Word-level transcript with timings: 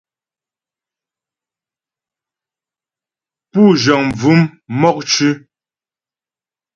Pú 3.51 3.61
jəŋ 3.81 4.03
bvʉ̂m 4.19 4.41
mɔkcʉ̌. 4.79 5.31